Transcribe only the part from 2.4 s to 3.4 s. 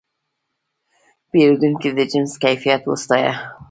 کیفیت وستایه.